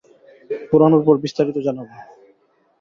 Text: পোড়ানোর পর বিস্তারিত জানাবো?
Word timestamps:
পোড়ানোর 0.69 1.01
পর 1.07 1.15
বিস্তারিত 1.23 1.57
জানাবো? 1.67 1.93